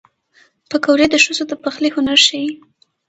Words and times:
پکورې 0.69 1.05
د 1.09 1.15
ښځو 1.23 1.43
د 1.49 1.53
پخلي 1.63 1.89
هنر 1.95 2.19
ښيي 2.25 2.49